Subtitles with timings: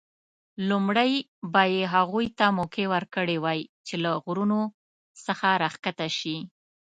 [0.69, 1.11] لومړی
[1.53, 4.61] به یې هغوی ته موقع ورکړې وای چې له غرونو
[5.25, 6.37] څخه راښکته شي.